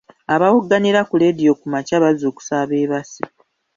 [0.33, 3.21] Abawogganira mu leediyo ku makya bazuukusa abeebase.